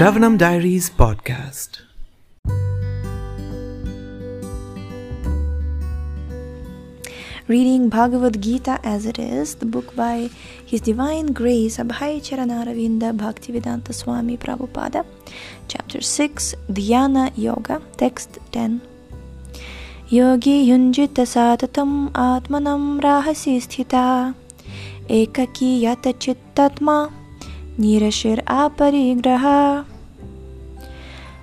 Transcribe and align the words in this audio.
Shravanam 0.00 0.38
Diaries 0.38 0.88
podcast. 0.88 1.82
Reading 7.48 7.90
Bhagavad 7.90 8.40
Gita 8.40 8.80
as 8.82 9.04
it 9.04 9.18
is, 9.18 9.56
the 9.56 9.66
book 9.66 9.94
by 9.94 10.30
His 10.64 10.80
Divine 10.80 11.34
Grace 11.34 11.76
Abhay 11.76 12.22
Charanaravinda 12.22 13.14
Bhaktivedanta 13.14 13.92
Swami 13.92 14.38
Prabhupada, 14.38 15.04
Chapter 15.68 16.00
6, 16.00 16.54
Dhyana 16.70 17.30
Yoga, 17.36 17.82
Text 17.98 18.38
10. 18.52 18.80
Yogi 20.08 20.66
yunjita 20.70 21.28
satatam 21.28 22.10
atmanam 22.12 23.02
rahasi 23.02 23.60
sthita 23.60 24.34
ekaki 25.10 25.82
yata 25.82 26.14
chittatma 26.14 27.12
nirashir 27.78 28.42
aparigraha 28.44 29.89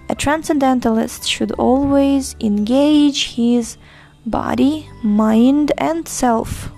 a 0.10 0.16
transcendentalist 0.16 1.28
should 1.28 1.52
always 1.54 2.36
engage 2.40 3.36
his 3.36 3.78
body, 4.26 4.90
mind, 5.04 5.72
and 5.78 6.08
self 6.08 6.72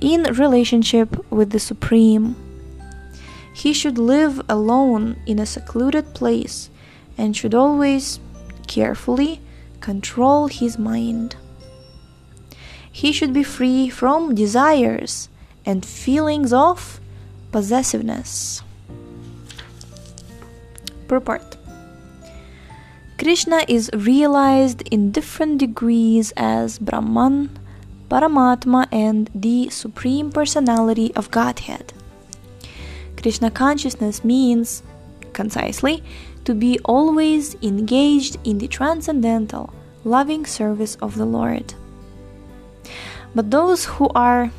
in 0.00 0.24
relationship 0.24 1.24
with 1.30 1.50
the 1.50 1.58
Supreme. 1.60 2.36
He 3.54 3.72
should 3.72 3.98
live 3.98 4.42
alone 4.48 5.16
in 5.26 5.38
a 5.38 5.46
secluded 5.46 6.14
place 6.14 6.70
and 7.16 7.36
should 7.36 7.54
always 7.54 8.20
carefully 8.66 9.40
control 9.80 10.48
his 10.48 10.78
mind. 10.78 11.36
He 12.90 13.12
should 13.12 13.32
be 13.32 13.42
free 13.42 13.88
from 13.88 14.34
desires 14.34 15.28
and 15.64 15.84
feelings 15.84 16.52
of 16.52 17.00
possessiveness. 17.52 18.62
Purport 21.08 21.53
Krishna 23.24 23.64
is 23.68 23.88
realized 23.94 24.82
in 24.92 25.10
different 25.10 25.56
degrees 25.56 26.30
as 26.36 26.78
Brahman, 26.78 27.58
Paramatma, 28.10 28.86
and 28.92 29.30
the 29.34 29.70
Supreme 29.70 30.30
Personality 30.30 31.10
of 31.16 31.30
Godhead. 31.30 31.94
Krishna 33.16 33.50
consciousness 33.50 34.24
means, 34.24 34.82
concisely, 35.32 36.04
to 36.44 36.52
be 36.54 36.78
always 36.84 37.56
engaged 37.62 38.36
in 38.44 38.58
the 38.58 38.68
transcendental, 38.68 39.72
loving 40.04 40.44
service 40.44 40.96
of 41.00 41.16
the 41.16 41.24
Lord. 41.24 41.72
But 43.34 43.50
those 43.50 43.86
who 43.86 44.10
are 44.14 44.52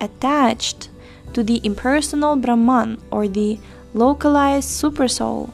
attached 0.00 0.88
to 1.34 1.44
the 1.44 1.60
impersonal 1.62 2.34
Brahman 2.34 3.00
or 3.12 3.28
the 3.28 3.60
localized 3.94 4.70
Supersoul 4.70 5.52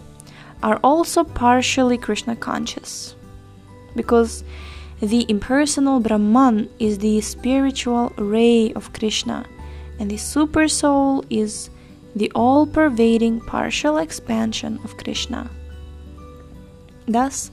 are 0.62 0.78
also 0.82 1.24
partially 1.24 1.98
Krishna 1.98 2.36
conscious. 2.36 3.14
Because 3.96 4.44
the 5.00 5.26
impersonal 5.28 6.00
Brahman 6.00 6.68
is 6.78 6.98
the 6.98 7.20
spiritual 7.20 8.12
ray 8.16 8.72
of 8.74 8.92
Krishna, 8.92 9.44
and 9.98 10.10
the 10.10 10.16
Super 10.16 10.68
Soul 10.68 11.24
is 11.28 11.70
the 12.14 12.30
all 12.34 12.66
pervading 12.66 13.40
partial 13.40 13.98
expansion 13.98 14.78
of 14.84 14.96
Krishna. 14.96 15.50
Thus, 17.06 17.50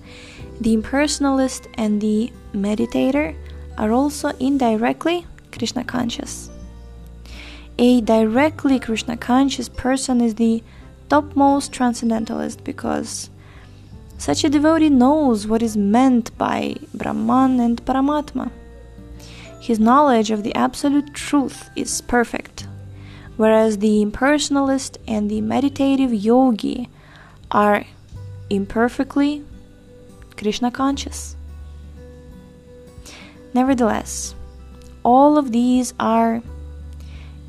the 0.61 0.75
impersonalist 0.75 1.67
and 1.75 1.99
the 1.99 2.31
meditator 2.53 3.35
are 3.77 3.91
also 3.91 4.29
indirectly 4.39 5.25
Krishna 5.51 5.83
conscious. 5.83 6.49
A 7.79 8.01
directly 8.01 8.77
Krishna 8.77 9.17
conscious 9.17 9.69
person 9.69 10.21
is 10.21 10.35
the 10.35 10.61
topmost 11.09 11.71
transcendentalist 11.71 12.63
because 12.63 13.29
such 14.17 14.43
a 14.43 14.49
devotee 14.49 14.89
knows 14.89 15.47
what 15.47 15.61
is 15.61 15.75
meant 15.75 16.37
by 16.37 16.75
Brahman 16.93 17.59
and 17.59 17.83
Paramatma. 17.85 18.51
His 19.59 19.79
knowledge 19.79 20.31
of 20.31 20.43
the 20.43 20.53
absolute 20.55 21.13
truth 21.13 21.69
is 21.75 22.01
perfect, 22.01 22.67
whereas 23.37 23.77
the 23.77 24.03
impersonalist 24.03 24.97
and 25.07 25.29
the 25.29 25.41
meditative 25.41 26.13
yogi 26.13 26.89
are 27.51 27.85
imperfectly 28.49 29.43
Krishna 30.37 30.71
conscious. 30.71 31.35
Nevertheless, 33.53 34.35
all 35.03 35.37
of 35.37 35.51
these 35.51 35.93
are 35.99 36.41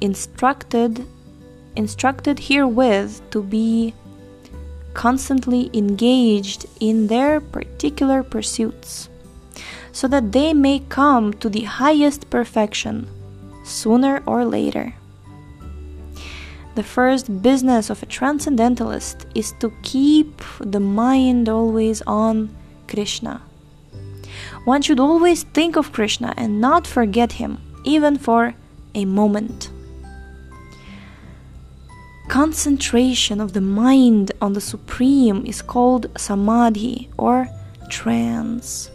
instructed 0.00 1.06
instructed 1.76 2.38
herewith 2.38 3.20
to 3.30 3.42
be 3.42 3.94
constantly 4.94 5.70
engaged 5.72 6.66
in 6.80 7.06
their 7.06 7.40
particular 7.40 8.22
pursuits, 8.22 9.08
so 9.92 10.08
that 10.08 10.32
they 10.32 10.52
may 10.52 10.80
come 10.88 11.32
to 11.34 11.48
the 11.48 11.64
highest 11.64 12.28
perfection 12.30 13.08
sooner 13.64 14.22
or 14.26 14.44
later. 14.44 14.94
The 16.74 16.82
first 16.82 17.42
business 17.42 17.90
of 17.90 18.02
a 18.02 18.06
transcendentalist 18.06 19.26
is 19.34 19.52
to 19.60 19.72
keep 19.82 20.42
the 20.60 20.80
mind 20.80 21.48
always 21.48 22.02
on 22.02 22.54
Krishna. 22.88 23.42
One 24.64 24.82
should 24.82 25.00
always 25.00 25.42
think 25.42 25.76
of 25.76 25.92
Krishna 25.92 26.34
and 26.36 26.60
not 26.60 26.86
forget 26.86 27.32
him, 27.32 27.58
even 27.84 28.18
for 28.18 28.54
a 28.94 29.04
moment 29.04 29.69
concentration 32.30 33.40
of 33.40 33.54
the 33.54 33.60
mind 33.60 34.30
on 34.40 34.52
the 34.52 34.60
Supreme 34.60 35.44
is 35.44 35.60
called 35.60 36.06
samadhi 36.16 37.10
or 37.18 37.48
trance. 37.88 38.88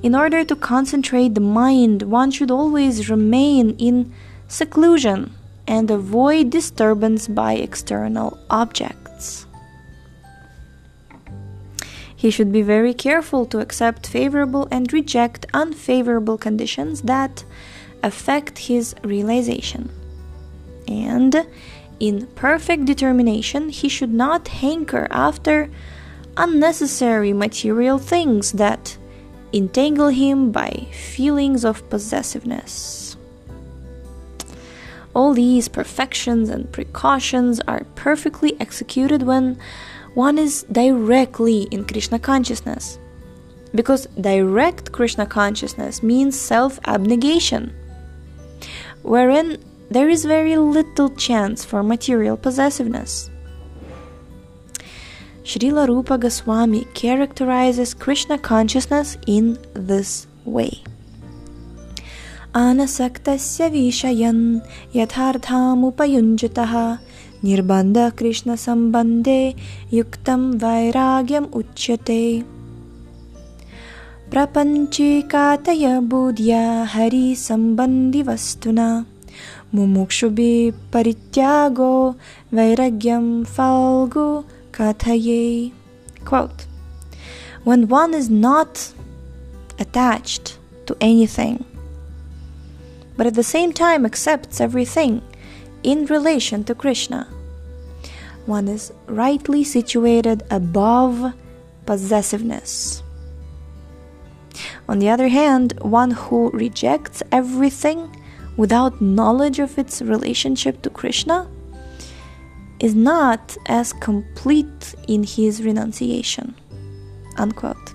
In 0.00 0.14
order 0.14 0.44
to 0.44 0.54
concentrate 0.54 1.34
the 1.34 1.40
mind, 1.40 2.02
one 2.02 2.30
should 2.30 2.52
always 2.52 3.10
remain 3.10 3.74
in 3.78 4.14
seclusion 4.46 5.34
and 5.66 5.90
avoid 5.90 6.50
disturbance 6.50 7.26
by 7.26 7.54
external 7.54 8.38
objects. 8.50 9.46
He 12.14 12.30
should 12.30 12.52
be 12.52 12.62
very 12.62 12.94
careful 12.94 13.46
to 13.46 13.58
accept 13.58 14.06
favorable 14.06 14.68
and 14.70 14.92
reject 14.92 15.44
unfavorable 15.52 16.38
conditions 16.38 17.02
that 17.02 17.44
affect 18.04 18.58
his 18.70 18.94
realization. 19.02 19.90
And 20.86 21.46
in 22.00 22.26
perfect 22.28 22.86
determination, 22.86 23.68
he 23.68 23.88
should 23.88 24.12
not 24.12 24.48
hanker 24.48 25.06
after 25.10 25.70
unnecessary 26.36 27.32
material 27.34 27.98
things 27.98 28.52
that 28.52 28.96
entangle 29.52 30.08
him 30.08 30.50
by 30.50 30.70
feelings 30.92 31.64
of 31.64 31.88
possessiveness. 31.90 33.16
All 35.14 35.34
these 35.34 35.68
perfections 35.68 36.48
and 36.48 36.70
precautions 36.72 37.60
are 37.68 37.84
perfectly 37.96 38.58
executed 38.60 39.22
when 39.22 39.58
one 40.14 40.38
is 40.38 40.64
directly 40.72 41.62
in 41.70 41.84
Krishna 41.84 42.18
consciousness. 42.18 42.98
Because 43.74 44.06
direct 44.20 44.92
Krishna 44.92 45.26
consciousness 45.26 46.02
means 46.02 46.38
self 46.38 46.80
abnegation, 46.86 47.74
wherein 49.02 49.58
there 49.90 50.08
is 50.08 50.24
very 50.24 50.56
little 50.56 51.10
chance 51.10 51.64
for 51.64 51.82
material 51.82 52.36
possessiveness. 52.36 53.28
Srila 55.42 55.88
Rupa 55.88 56.16
Goswami 56.16 56.84
characterizes 56.94 57.94
Krishna 57.94 58.38
consciousness 58.38 59.18
in 59.26 59.58
this 59.74 60.28
way. 60.44 60.82
Anasaktasya 62.54 63.70
vishayan 63.74 64.62
yatharthamupayanjitaha 64.94 67.00
nirbanda 67.42 68.16
krishna 68.16 68.54
sambande 68.54 69.56
yuktam 69.90 70.58
vairagyam 70.62 71.46
uchyate 71.60 72.44
prapanchikataya 74.30 75.94
budhya 76.10 76.64
hari 76.94 77.26
sambandhi 77.46 78.20
vastuna 78.30 78.88
Mumukshubhi 79.72 80.72
parityago 80.90 82.16
vairagyam 82.52 83.46
falgu 83.46 84.44
kathaye. 84.72 85.72
Quote 86.24 86.66
When 87.62 87.88
one 87.88 88.12
is 88.12 88.28
not 88.28 88.92
attached 89.78 90.58
to 90.86 90.96
anything, 91.00 91.64
but 93.16 93.28
at 93.28 93.34
the 93.34 93.44
same 93.44 93.72
time 93.72 94.04
accepts 94.04 94.60
everything 94.60 95.22
in 95.84 96.06
relation 96.06 96.64
to 96.64 96.74
Krishna, 96.74 97.28
one 98.46 98.66
is 98.66 98.92
rightly 99.06 99.62
situated 99.62 100.42
above 100.50 101.32
possessiveness. 101.86 103.04
On 104.88 104.98
the 104.98 105.08
other 105.08 105.28
hand, 105.28 105.74
one 105.80 106.10
who 106.10 106.50
rejects 106.50 107.22
everything 107.30 108.10
without 108.60 109.00
knowledge 109.00 109.58
of 109.58 109.78
its 109.78 110.02
relationship 110.02 110.82
to 110.82 110.90
Krishna 110.90 111.48
is 112.78 112.94
not 112.94 113.56
as 113.64 113.94
complete 113.94 114.94
in 115.08 115.22
his 115.22 115.64
renunciation. 115.64 116.54
Unquote. 117.38 117.94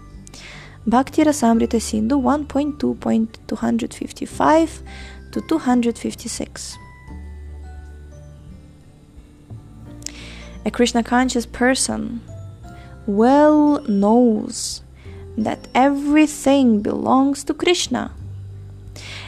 Bhakti 0.88 1.24
Rasamrita 1.24 1.80
Sindhu 1.80 2.20
1.2.255 2.20 4.82
to 5.34 5.42
256. 5.42 6.78
A 10.66 10.72
Krishna 10.72 11.04
conscious 11.04 11.46
person 11.46 12.22
well 13.06 13.84
knows 13.84 14.82
that 15.38 15.68
everything 15.76 16.82
belongs 16.82 17.44
to 17.44 17.54
Krishna. 17.54 18.10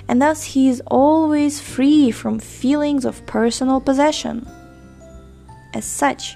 And 0.07 0.21
thus 0.21 0.43
he 0.43 0.69
is 0.69 0.81
always 0.87 1.59
free 1.59 2.11
from 2.11 2.39
feelings 2.39 3.05
of 3.05 3.25
personal 3.25 3.81
possession. 3.81 4.47
As 5.73 5.85
such, 5.85 6.35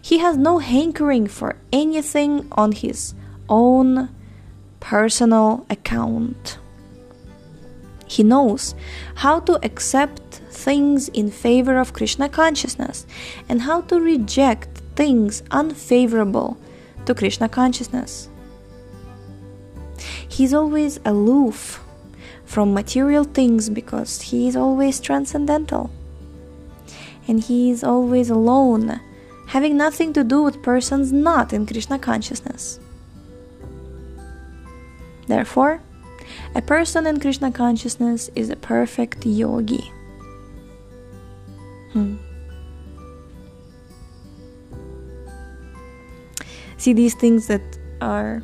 he 0.00 0.18
has 0.18 0.36
no 0.36 0.58
hankering 0.58 1.26
for 1.26 1.56
anything 1.72 2.46
on 2.52 2.72
his 2.72 3.14
own 3.48 4.10
personal 4.80 5.66
account. 5.70 6.58
He 8.06 8.22
knows 8.22 8.74
how 9.16 9.40
to 9.40 9.64
accept 9.64 10.20
things 10.50 11.08
in 11.08 11.30
favor 11.30 11.76
of 11.78 11.92
Krishna 11.92 12.28
consciousness 12.28 13.06
and 13.48 13.62
how 13.62 13.80
to 13.82 14.00
reject 14.00 14.78
things 14.94 15.42
unfavorable 15.50 16.56
to 17.06 17.14
Krishna 17.14 17.48
consciousness. 17.48 18.28
He's 20.28 20.54
always 20.54 21.00
aloof 21.04 21.82
from 22.46 22.72
material 22.72 23.24
things 23.24 23.68
because 23.68 24.22
he 24.22 24.48
is 24.48 24.56
always 24.56 25.00
transcendental. 25.00 25.90
And 27.28 27.42
he 27.42 27.70
is 27.70 27.82
always 27.82 28.30
alone, 28.30 29.00
having 29.48 29.76
nothing 29.76 30.12
to 30.14 30.24
do 30.24 30.42
with 30.42 30.62
persons 30.62 31.12
not 31.12 31.52
in 31.52 31.66
Krishna 31.66 31.98
consciousness. 31.98 32.78
Therefore, 35.26 35.82
a 36.54 36.62
person 36.62 37.06
in 37.06 37.20
Krishna 37.20 37.50
consciousness 37.50 38.30
is 38.36 38.48
a 38.48 38.56
perfect 38.56 39.26
yogi. 39.26 39.92
Hmm. 41.92 42.16
See 46.76 46.92
these 46.92 47.14
things 47.14 47.48
that 47.48 47.62
are 48.00 48.42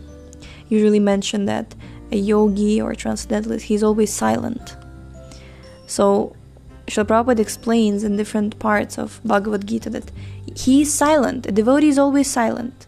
usually 0.69 0.99
mentioned 0.99 1.49
that 1.49 1.75
a 2.13 2.17
yogi 2.17 2.81
or 2.81 2.93
a 2.93 2.97
transcendentalist 2.97 3.67
he's 3.67 3.83
always 3.83 4.13
silent. 4.13 4.77
So 5.87 6.37
Srila 6.87 7.07
Prabhupada 7.07 7.41
explains 7.41 8.05
in 8.05 8.17
different 8.17 8.59
parts 8.59 8.99
of 8.99 9.21
Bhagavad 9.25 9.67
Gita 9.67 9.91
that 9.91 10.11
he 10.55 10.83
is 10.83 10.93
silent, 10.93 11.47
a 11.47 11.53
devotee 11.53 11.89
is 11.89 11.99
always 11.99 12.31
silent 12.31 12.87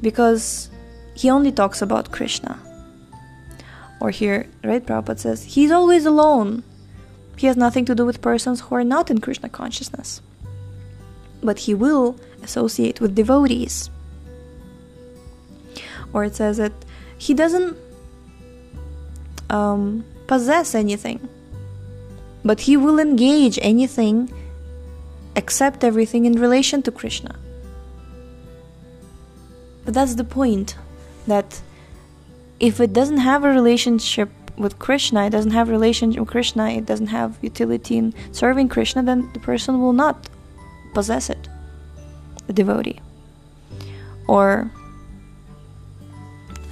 because 0.00 0.70
he 1.14 1.30
only 1.30 1.52
talks 1.52 1.82
about 1.82 2.12
Krishna. 2.12 2.58
Or 4.00 4.10
here, 4.10 4.46
right, 4.64 4.84
Prabhupada 4.84 5.18
says, 5.18 5.44
he's 5.44 5.70
always 5.70 6.04
alone 6.04 6.64
he 7.42 7.48
has 7.48 7.56
nothing 7.56 7.84
to 7.86 7.94
do 7.94 8.06
with 8.06 8.22
persons 8.22 8.60
who 8.60 8.74
are 8.76 8.84
not 8.84 9.10
in 9.10 9.20
Krishna 9.20 9.48
consciousness. 9.48 10.22
But 11.42 11.60
he 11.60 11.74
will 11.74 12.16
associate 12.42 13.00
with 13.00 13.16
devotees. 13.16 13.90
Or 16.12 16.24
it 16.24 16.36
says 16.36 16.58
that 16.58 16.72
he 17.18 17.34
doesn't 17.34 17.76
um, 19.52 20.04
possess 20.26 20.74
anything, 20.74 21.28
but 22.44 22.62
he 22.62 22.76
will 22.76 22.98
engage 22.98 23.58
anything, 23.62 24.32
accept 25.36 25.84
everything 25.84 26.24
in 26.24 26.40
relation 26.40 26.82
to 26.82 26.90
Krishna. 26.90 27.36
But 29.84 29.94
that's 29.94 30.14
the 30.14 30.24
point 30.24 30.76
that 31.26 31.60
if 32.58 32.80
it 32.80 32.92
doesn't 32.92 33.18
have 33.18 33.44
a 33.44 33.50
relationship 33.50 34.30
with 34.56 34.78
Krishna, 34.78 35.26
it 35.26 35.30
doesn't 35.30 35.50
have 35.52 35.68
relationship 35.68 36.20
with 36.20 36.30
Krishna, 36.30 36.70
it 36.70 36.86
doesn't 36.86 37.08
have 37.08 37.38
utility 37.42 37.98
in 37.98 38.14
serving 38.32 38.68
Krishna, 38.68 39.02
then 39.02 39.30
the 39.32 39.40
person 39.40 39.80
will 39.80 39.92
not 39.92 40.28
possess 40.94 41.28
it, 41.30 41.48
the 42.46 42.52
devotee. 42.52 43.00
Or, 44.28 44.70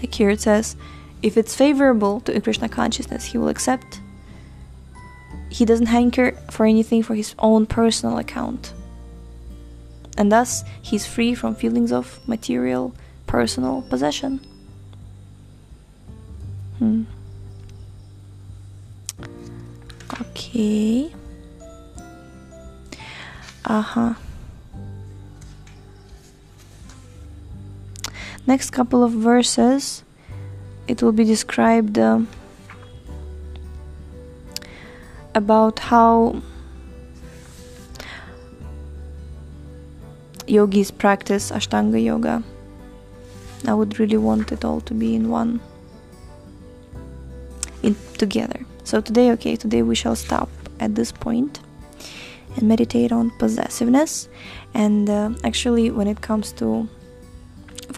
like 0.01 0.15
here 0.15 0.31
it 0.31 0.41
says, 0.41 0.77
if 1.23 1.37
it's 1.37 1.55
favorable 1.55 2.21
to 2.21 2.41
Krishna 2.41 2.69
consciousness, 2.69 3.25
he 3.25 3.39
will 3.39 3.49
accept. 3.49 4.01
He 5.51 5.65
doesn't 5.65 5.87
hanker 5.87 6.33
for 6.51 6.65
anything 6.65 7.03
for 7.03 7.15
his 7.15 7.35
own 7.39 7.67
personal 7.67 8.19
account. 8.19 8.73
And 10.17 10.31
thus, 10.31 10.65
he's 10.83 11.07
free 11.07 11.35
from 11.35 11.55
feelings 11.55 11.93
of 11.93 12.21
material, 12.29 12.95
personal 13.27 13.83
possession. 13.83 14.41
Hmm. 16.79 17.05
Okay. 20.21 21.13
Uh 23.65 23.83
huh. 23.83 24.15
Next 28.47 28.71
couple 28.71 29.05
of 29.05 29.13
verses, 29.13 30.03
it 30.91 31.03
will 31.03 31.13
be 31.13 31.23
described 31.25 31.99
uh, 31.99 32.21
about 35.37 35.79
how 35.79 36.43
yogis 40.49 40.91
practice 40.91 41.53
Ashtanga 41.53 42.03
Yoga. 42.03 42.43
I 43.69 43.75
would 43.75 44.01
really 44.01 44.17
want 44.17 44.51
it 44.51 44.65
all 44.65 44.81
to 44.81 44.95
be 44.95 45.15
in 45.15 45.31
one, 45.31 45.61
in 47.85 47.95
together. 48.19 48.61
So 48.83 49.01
today, 49.01 49.31
okay, 49.33 49.55
today 49.55 49.83
we 49.83 49.95
shall 49.95 50.17
stop 50.17 50.49
at 50.81 50.97
this 50.97 51.13
point 51.13 51.61
and 52.57 52.65
meditate 52.67 53.13
on 53.13 53.31
possessiveness. 53.39 54.29
And 54.75 55.09
uh, 55.09 55.31
actually, 55.45 55.93
when 55.93 56.09
it 56.09 56.21
comes 56.21 56.51
to, 56.55 56.89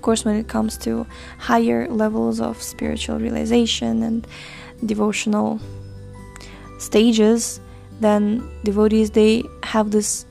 of 0.02 0.04
course, 0.04 0.24
when 0.24 0.34
it 0.34 0.48
comes 0.48 0.76
to 0.78 1.06
higher 1.38 1.86
levels 1.86 2.40
of 2.40 2.60
spiritual 2.60 3.20
realization 3.20 4.02
and 4.02 4.26
devotional 4.84 5.60
stages, 6.80 7.60
then 8.00 8.42
devotees 8.64 9.12
they 9.12 9.44
have 9.62 9.92
this 9.92 10.26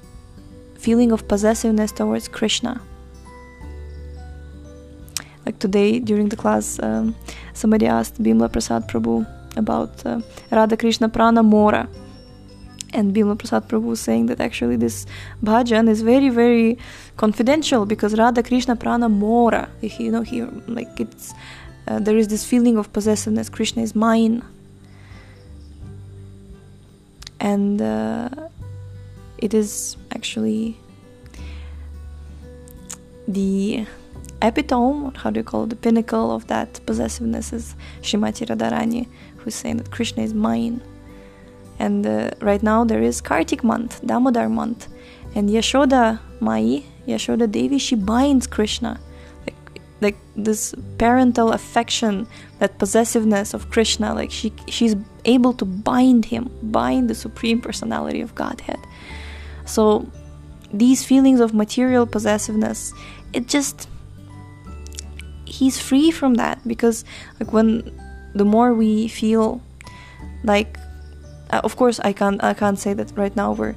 feeling 0.75 1.13
of 1.13 1.25
possessiveness 1.29 1.93
towards 1.93 2.27
Krishna. 2.27 2.81
Like 5.45 5.57
today 5.59 5.99
during 5.99 6.27
the 6.27 6.35
class, 6.35 6.77
um, 6.83 7.15
somebody 7.53 7.87
asked 7.87 8.21
Bimla 8.21 8.51
Prasad 8.51 8.89
Prabhu 8.89 9.25
about 9.55 10.05
uh, 10.05 10.19
Radha 10.51 10.75
Krishna 10.75 11.07
Prana 11.07 11.43
Mora. 11.43 11.87
And 12.93 13.15
Bimla 13.15 13.37
Prasad 13.37 13.69
Prabhu 13.69 13.83
was 13.83 14.01
saying 14.01 14.25
that 14.25 14.41
actually 14.41 14.75
this 14.75 15.05
bhajan 15.43 15.87
is 15.87 16.01
very, 16.01 16.29
very 16.29 16.77
confidential 17.17 17.85
because 17.85 18.17
Radha 18.17 18.43
Krishna 18.43 18.75
Prana 18.75 19.07
Mora, 19.07 19.69
you 19.81 20.11
know, 20.11 20.21
here, 20.21 20.49
like 20.67 20.99
it's, 20.99 21.33
uh, 21.87 21.99
there 21.99 22.17
is 22.17 22.27
this 22.27 22.45
feeling 22.45 22.77
of 22.77 22.91
possessiveness, 22.91 23.49
Krishna 23.49 23.81
is 23.81 23.95
mine. 23.95 24.43
And 27.39 27.81
uh, 27.81 28.29
it 29.37 29.53
is 29.53 29.97
actually 30.13 30.77
the 33.27 33.85
epitome, 34.41 35.11
how 35.15 35.29
do 35.29 35.39
you 35.39 35.43
call 35.43 35.63
it, 35.63 35.69
the 35.69 35.75
pinnacle 35.75 36.31
of 36.31 36.47
that 36.47 36.79
possessiveness 36.85 37.53
is 37.53 37.75
Shrimati 38.01 38.47
Radharani, 38.47 39.07
who's 39.37 39.55
saying 39.55 39.77
that 39.77 39.91
Krishna 39.91 40.23
is 40.23 40.33
mine. 40.33 40.81
And 41.81 42.05
uh, 42.05 42.29
right 42.41 42.61
now 42.61 42.83
there 42.83 43.01
is 43.01 43.21
Kartik 43.21 43.63
month, 43.63 44.05
Damodar 44.05 44.47
month, 44.49 44.87
and 45.33 45.49
Yashoda 45.49 46.19
Mai, 46.39 46.83
Yashoda 47.07 47.51
Devi, 47.51 47.79
she 47.79 47.95
binds 47.95 48.45
Krishna. 48.45 48.99
Like, 49.47 49.81
like 49.99 50.17
this 50.35 50.75
parental 50.99 51.51
affection, 51.53 52.27
that 52.59 52.77
possessiveness 52.77 53.55
of 53.55 53.71
Krishna, 53.71 54.13
like 54.13 54.29
she 54.29 54.53
she's 54.67 54.95
able 55.25 55.53
to 55.53 55.65
bind 55.65 56.25
him, 56.25 56.51
bind 56.61 57.09
the 57.09 57.15
supreme 57.15 57.59
personality 57.59 58.21
of 58.21 58.35
Godhead. 58.35 58.79
So 59.65 60.05
these 60.71 61.03
feelings 61.03 61.39
of 61.39 61.51
material 61.55 62.05
possessiveness, 62.05 62.93
it 63.33 63.47
just 63.47 63.89
he's 65.45 65.81
free 65.81 66.11
from 66.11 66.35
that 66.35 66.61
because 66.67 67.05
like 67.39 67.51
when 67.51 67.81
the 68.35 68.45
more 68.45 68.71
we 68.75 69.07
feel 69.07 69.61
like 70.43 70.77
uh, 71.51 71.61
of 71.63 71.75
course 71.75 71.99
i 71.99 72.13
can't 72.13 72.43
i 72.43 72.53
can't 72.53 72.79
say 72.79 72.93
that 72.93 73.11
right 73.15 73.35
now 73.35 73.51
we're 73.51 73.75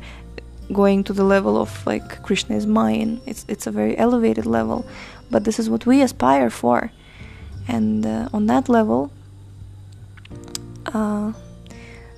going 0.72 1.04
to 1.04 1.12
the 1.12 1.24
level 1.24 1.60
of 1.60 1.86
like 1.86 2.22
krishna 2.22 2.56
is 2.56 2.66
mine 2.66 3.20
it's 3.26 3.44
it's 3.48 3.66
a 3.66 3.70
very 3.70 3.96
elevated 3.98 4.46
level 4.46 4.84
but 5.30 5.44
this 5.44 5.58
is 5.58 5.68
what 5.68 5.86
we 5.86 6.00
aspire 6.02 6.50
for. 6.50 6.92
And 7.66 8.04
uh, 8.06 8.28
on 8.32 8.46
that 8.46 8.68
level 8.68 9.10
uh, 10.86 11.32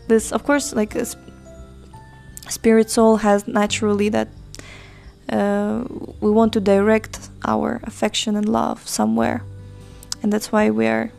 this 0.09 0.33
of 0.33 0.45
course 0.45 0.75
like 0.75 0.95
spirit 2.49 2.91
soul 2.91 3.17
has 3.17 3.47
naturally 3.47 4.09
that 4.09 4.29
uh, 5.31 5.85
we 6.21 6.31
want 6.31 6.53
to 6.53 6.61
direct 6.61 7.31
our 7.45 7.81
affection 7.85 8.37
and 8.37 8.49
love 8.49 8.87
somewhere, 8.87 9.43
and 10.23 10.33
that's 10.33 10.53
why 10.53 10.71
we 10.71 10.87
are 10.87 11.11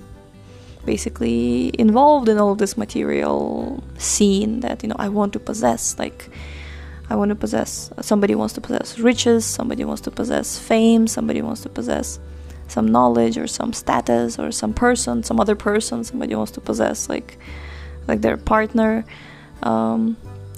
basically 0.93 1.71
involved 1.77 2.27
in 2.29 2.37
all 2.39 2.55
this 2.55 2.75
material 2.77 3.83
scene 3.99 4.61
that 4.61 4.81
you 4.81 4.89
know 4.89 4.95
I 4.97 5.09
want 5.09 5.33
to 5.33 5.39
possess 5.39 5.99
like 5.99 6.29
I 7.11 7.15
want 7.15 7.29
to 7.29 7.35
possess 7.35 7.91
somebody 8.01 8.33
wants 8.33 8.53
to 8.55 8.61
possess 8.61 8.97
riches 8.97 9.45
somebody 9.45 9.83
wants 9.83 10.01
to 10.07 10.11
possess 10.11 10.57
fame 10.57 11.05
somebody 11.05 11.41
wants 11.41 11.61
to 11.61 11.69
possess 11.69 12.19
some 12.67 12.87
knowledge 12.95 13.37
or 13.37 13.47
some 13.47 13.71
status 13.73 14.39
or 14.39 14.51
some 14.51 14.73
person 14.73 15.23
some 15.23 15.39
other 15.39 15.55
person 15.55 16.03
somebody 16.03 16.33
wants 16.33 16.53
to 16.53 16.61
possess 16.61 17.07
like 17.13 17.37
like 18.07 18.21
their 18.21 18.37
partner 18.37 19.05
um, 19.63 20.17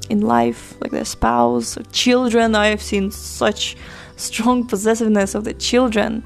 in 0.09 0.21
life 0.21 0.79
like 0.81 0.91
their 0.91 1.05
spouse 1.05 1.77
or 1.77 1.83
children. 1.91 2.55
I've 2.55 2.81
seen 2.81 3.11
such 3.11 3.77
strong 4.17 4.67
possessiveness 4.67 5.35
of 5.35 5.43
the 5.43 5.53
children. 5.53 6.23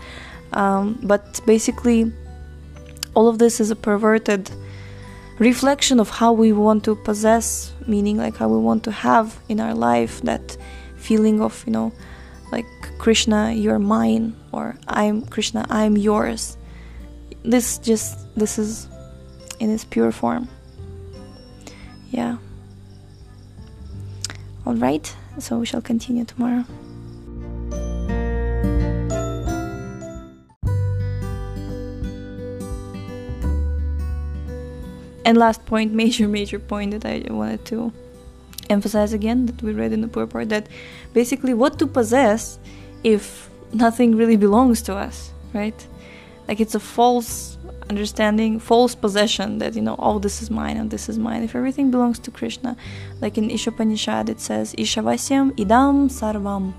Um, 0.54 1.00
but 1.04 1.42
basically 1.46 2.12
all 3.14 3.28
of 3.28 3.38
this 3.38 3.60
is 3.60 3.72
a 3.72 3.76
perverted 3.76 4.50
reflection 5.40 6.00
of 6.00 6.10
how 6.10 6.32
we 6.32 6.52
want 6.52 6.84
to 6.84 6.96
possess 6.96 7.74
meaning 7.88 8.18
like 8.18 8.38
how 8.38 8.48
we 8.48 8.58
want 8.58 8.84
to 8.84 8.92
have 8.92 9.40
in 9.50 9.60
our 9.60 9.74
life 9.74 10.22
that 10.22 10.58
feeling 10.96 11.42
of 11.42 11.64
you 11.66 11.74
know 11.74 11.92
like 12.52 12.68
krishna 12.98 13.52
you're 13.52 13.80
mine 13.80 14.36
or 14.52 14.76
i'm 14.88 15.26
krishna 15.26 15.66
i'm 15.70 15.98
yours. 15.98 16.58
This 17.44 17.78
just 17.80 18.18
this 18.36 18.58
is 18.58 18.88
in 19.60 19.70
its 19.70 19.84
pure 19.84 20.12
form. 20.12 20.48
Yeah. 22.12 22.38
All 24.66 24.76
right. 24.76 25.14
So 25.40 25.58
we 25.58 25.66
shall 25.66 25.82
continue 25.82 26.24
tomorrow 26.26 26.64
and 35.26 35.38
last 35.38 35.66
point 35.66 35.94
major 36.04 36.28
major 36.28 36.60
point 36.60 36.92
that 36.92 37.06
i 37.06 37.32
wanted 37.32 37.64
to 37.66 37.92
emphasize 38.70 39.14
again 39.14 39.46
that 39.46 39.62
we 39.62 39.74
read 39.74 39.92
in 39.92 40.02
the 40.02 40.08
purport 40.08 40.50
that 40.50 40.68
basically 41.14 41.54
what 41.54 41.78
to 41.78 41.86
possess 41.86 42.60
if 43.04 43.50
nothing 43.74 44.16
really 44.16 44.38
belongs 44.38 44.82
to 44.82 44.96
us 44.96 45.34
right? 45.54 45.88
Like 46.48 46.60
it's 46.60 46.76
a 46.76 46.80
false 46.80 47.58
understanding 47.90 48.60
false 48.60 48.96
possession 48.96 49.58
that 49.58 49.76
you 49.76 49.82
know 49.82 49.96
oh 50.00 50.18
this 50.18 50.42
is 50.42 50.50
mine 50.50 50.78
and 50.78 50.90
this 50.90 51.08
is 51.08 51.18
mine. 51.18 51.44
If 51.44 51.56
everything 51.56 51.92
belongs 51.92 52.20
to 52.20 52.32
krishna 52.32 52.76
like 53.22 53.38
in 53.38 53.50
ishopanishad 53.50 54.30
it 54.30 54.40
says 54.40 54.74
ishavasyam 54.76 55.52
idam 55.52 56.10
sarvam. 56.10 56.74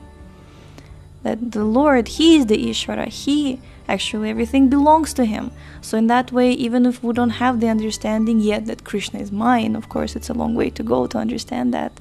That 1.23 1.53
the 1.53 1.65
lord 1.65 2.09
he 2.09 2.37
is 2.37 2.47
the 2.47 2.59
ishvara. 2.59 3.09
He 3.09 3.61
actually 3.89 4.31
everything 4.31 4.69
belongs 4.69 5.13
to 5.15 5.25
him. 5.25 5.51
So 5.81 5.99
in 5.99 6.07
that 6.09 6.33
way 6.33 6.53
even 6.53 6.87
if 6.87 7.03
we 7.03 7.13
don't 7.13 7.31
have 7.45 7.61
the 7.61 7.69
understanding 7.69 8.41
yet 8.41 8.67
that 8.67 8.85
krishna 8.85 9.21
is 9.21 9.31
mine 9.31 9.77
of 9.77 9.89
course 9.89 10.17
it's 10.17 10.31
a 10.31 10.35
long 10.35 10.55
way 10.55 10.71
to 10.71 10.83
go 10.83 11.07
to 11.07 11.19
understand 11.19 11.75
that 11.75 11.93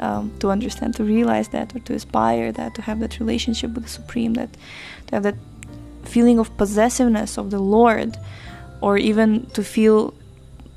um, 0.00 0.32
to 0.38 0.50
understand 0.50 0.94
to 0.96 1.04
realize 1.04 1.48
that 1.48 1.74
or 1.74 1.80
to 1.80 1.94
aspire 1.94 2.52
that 2.52 2.74
to 2.76 2.82
have 2.82 3.00
that 3.00 3.18
relationship 3.18 3.72
with 3.74 3.84
the 3.84 3.90
supreme 3.90 4.34
that 4.34 4.52
to 5.06 5.14
have 5.16 5.24
that 5.24 5.34
feeling 6.04 6.38
of 6.38 6.56
possessiveness 6.56 7.36
of 7.36 7.50
the 7.50 7.58
lord 7.58 8.16
or 8.80 8.96
even 8.96 9.46
to 9.50 9.62
feel 9.62 10.14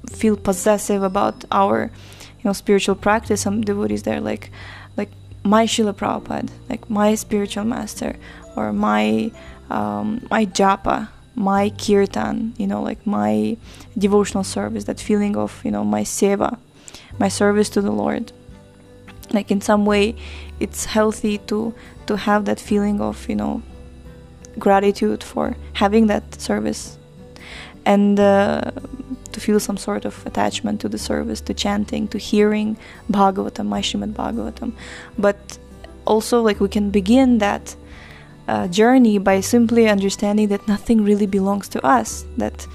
feel 0.09 0.35
possessive 0.35 1.03
about 1.03 1.45
our 1.51 1.91
you 2.39 2.43
know 2.43 2.53
spiritual 2.53 2.95
practice. 2.95 3.41
Some 3.41 3.61
devotees 3.61 4.03
there 4.03 4.19
like 4.19 4.49
like 4.97 5.09
my 5.43 5.65
Srila 5.65 5.93
Prabhupada 5.93 6.49
like 6.69 6.89
my 6.89 7.15
spiritual 7.15 7.65
master 7.65 8.15
or 8.55 8.73
my 8.73 9.31
um, 9.71 10.25
my 10.29 10.45
japa, 10.45 11.09
my 11.35 11.69
kirtan, 11.69 12.53
you 12.57 12.67
know, 12.67 12.81
like 12.81 13.05
my 13.05 13.57
devotional 13.97 14.43
service, 14.43 14.83
that 14.85 14.99
feeling 14.99 15.35
of, 15.37 15.61
you 15.63 15.71
know, 15.71 15.83
my 15.83 16.03
seva, 16.03 16.57
my 17.19 17.29
service 17.29 17.69
to 17.69 17.81
the 17.81 17.91
Lord. 17.91 18.31
Like 19.31 19.49
in 19.49 19.61
some 19.61 19.85
way, 19.85 20.15
it's 20.59 20.85
healthy 20.85 21.37
to 21.49 21.73
to 22.07 22.17
have 22.17 22.45
that 22.45 22.59
feeling 22.59 22.99
of, 22.99 23.29
you 23.29 23.35
know, 23.35 23.61
gratitude 24.59 25.23
for 25.23 25.55
having 25.73 26.07
that 26.07 26.41
service, 26.41 26.97
and 27.85 28.19
uh, 28.19 28.71
to 29.31 29.39
feel 29.39 29.59
some 29.59 29.77
sort 29.77 30.03
of 30.05 30.25
attachment 30.25 30.81
to 30.81 30.89
the 30.89 30.97
service, 30.97 31.39
to 31.41 31.53
chanting, 31.53 32.07
to 32.09 32.17
hearing 32.17 32.77
Bhagavatam, 33.09 33.67
my 33.67 33.81
Bhagavatam. 33.81 34.73
But 35.17 35.57
also, 36.05 36.41
like 36.41 36.59
we 36.59 36.67
can 36.67 36.89
begin 36.91 37.37
that 37.37 37.75
uh, 38.51 38.67
journey 38.67 39.17
by 39.17 39.39
simply 39.39 39.87
understanding 39.87 40.49
that 40.49 40.67
nothing 40.67 41.05
really 41.05 41.25
belongs 41.25 41.69
to 41.69 41.83
us, 41.85 42.25
that 42.37 42.67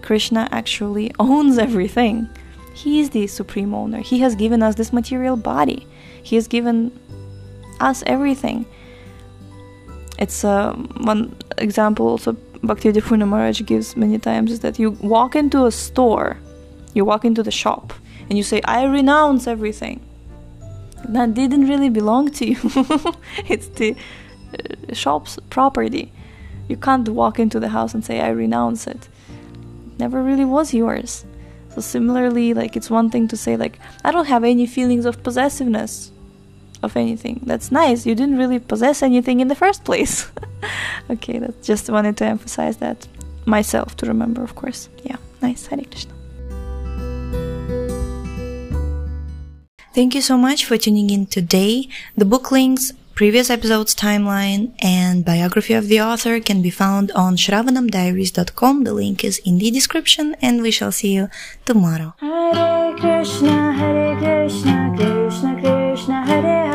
Krishna 0.00 0.48
actually 0.50 1.12
owns 1.18 1.58
everything. 1.58 2.26
He 2.74 3.00
is 3.00 3.10
the 3.10 3.26
supreme 3.26 3.74
owner. 3.74 4.00
He 4.00 4.20
has 4.20 4.34
given 4.34 4.62
us 4.62 4.74
this 4.76 4.92
material 4.92 5.36
body, 5.36 5.86
He 6.22 6.36
has 6.36 6.48
given 6.48 6.98
us 7.80 8.02
everything. 8.06 8.64
It's 10.18 10.44
uh, 10.44 10.74
one 11.12 11.36
example 11.58 12.06
also 12.08 12.32
Bhakti 12.62 12.92
Purna 13.00 13.26
Maharaj 13.26 13.62
gives 13.62 13.96
many 13.96 14.18
times 14.18 14.52
is 14.52 14.60
that 14.60 14.78
you 14.78 14.90
walk 15.00 15.34
into 15.34 15.64
a 15.64 15.70
store, 15.70 16.36
you 16.94 17.04
walk 17.04 17.24
into 17.24 17.42
the 17.42 17.50
shop, 17.50 17.92
and 18.28 18.36
you 18.36 18.44
say, 18.44 18.60
I 18.64 18.84
renounce 18.84 19.46
everything. 19.46 20.00
That 21.08 21.32
didn't 21.34 21.66
really 21.68 21.88
belong 21.88 22.30
to 22.32 22.44
you. 22.46 22.58
it's 23.48 23.68
the 23.68 23.96
shop's 24.94 25.38
property. 25.50 26.12
You 26.68 26.76
can't 26.76 27.08
walk 27.08 27.38
into 27.38 27.58
the 27.58 27.68
house 27.68 27.94
and 27.94 28.04
say, 28.04 28.20
I 28.20 28.30
renounce 28.30 28.86
it. 28.86 29.08
Never 29.98 30.22
really 30.22 30.44
was 30.44 30.72
yours. 30.72 31.24
So, 31.74 31.80
similarly, 31.80 32.54
like 32.54 32.76
it's 32.76 32.90
one 32.90 33.10
thing 33.10 33.28
to 33.28 33.36
say, 33.36 33.56
like, 33.56 33.78
I 34.04 34.12
don't 34.12 34.26
have 34.26 34.44
any 34.44 34.66
feelings 34.66 35.04
of 35.04 35.22
possessiveness 35.22 36.10
of 36.82 36.96
anything. 36.96 37.40
That's 37.44 37.70
nice. 37.70 38.06
You 38.06 38.14
didn't 38.14 38.38
really 38.38 38.58
possess 38.58 39.02
anything 39.02 39.40
in 39.40 39.48
the 39.48 39.54
first 39.54 39.84
place. 39.84 40.30
okay, 41.10 41.38
that 41.38 41.62
just 41.62 41.90
wanted 41.90 42.16
to 42.18 42.24
emphasize 42.24 42.78
that 42.78 43.06
myself 43.46 43.96
to 43.96 44.06
remember, 44.06 44.42
of 44.42 44.54
course. 44.54 44.88
Yeah, 45.04 45.16
nice. 45.42 45.66
Hare 45.66 45.84
Krishna. 45.84 46.14
Thank 49.92 50.14
you 50.14 50.22
so 50.22 50.38
much 50.38 50.64
for 50.64 50.78
tuning 50.78 51.10
in 51.10 51.26
today. 51.26 51.88
The 52.16 52.24
book 52.24 52.52
links 52.52 52.92
Previous 53.14 53.50
episode's 53.50 53.94
timeline 53.94 54.72
and 54.80 55.24
biography 55.24 55.74
of 55.74 55.88
the 55.88 56.00
author 56.00 56.40
can 56.40 56.62
be 56.62 56.70
found 56.70 57.10
on 57.12 57.36
shravanamdiaries.com. 57.36 58.84
The 58.84 58.94
link 58.94 59.24
is 59.24 59.38
in 59.44 59.58
the 59.58 59.70
description 59.70 60.34
and 60.40 60.62
we 60.62 60.70
shall 60.70 60.92
see 60.92 61.14
you 61.14 61.28
tomorrow. 61.66 62.14
Hare 62.18 62.96
Krishna, 62.96 63.72
Hare 63.72 64.16
Krishna, 64.16 64.94
Krishna 64.96 65.60
Krishna, 65.60 66.26
Hare 66.26 66.69